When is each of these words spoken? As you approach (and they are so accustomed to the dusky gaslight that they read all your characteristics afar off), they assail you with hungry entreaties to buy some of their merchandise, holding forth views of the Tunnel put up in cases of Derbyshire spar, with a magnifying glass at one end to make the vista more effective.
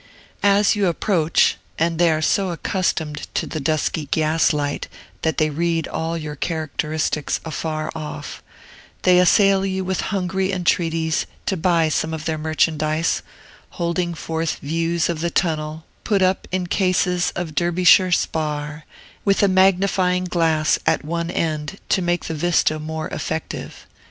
As 0.41 0.75
you 0.75 0.87
approach 0.87 1.59
(and 1.77 1.99
they 1.99 2.09
are 2.09 2.23
so 2.23 2.49
accustomed 2.49 3.27
to 3.35 3.45
the 3.45 3.59
dusky 3.59 4.07
gaslight 4.07 4.87
that 5.21 5.37
they 5.37 5.51
read 5.51 5.87
all 5.87 6.17
your 6.17 6.35
characteristics 6.35 7.39
afar 7.45 7.91
off), 7.93 8.41
they 9.03 9.19
assail 9.19 9.63
you 9.63 9.83
with 9.83 10.01
hungry 10.01 10.51
entreaties 10.51 11.27
to 11.45 11.55
buy 11.55 11.87
some 11.87 12.15
of 12.15 12.25
their 12.25 12.39
merchandise, 12.39 13.21
holding 13.77 14.15
forth 14.15 14.57
views 14.57 15.07
of 15.07 15.19
the 15.19 15.29
Tunnel 15.29 15.85
put 16.03 16.23
up 16.23 16.47
in 16.51 16.65
cases 16.65 17.31
of 17.35 17.53
Derbyshire 17.53 18.11
spar, 18.11 18.85
with 19.23 19.43
a 19.43 19.47
magnifying 19.47 20.23
glass 20.23 20.79
at 20.87 21.05
one 21.05 21.29
end 21.29 21.79
to 21.89 22.01
make 22.01 22.25
the 22.25 22.33
vista 22.33 22.79
more 22.79 23.07
effective. 23.09 23.85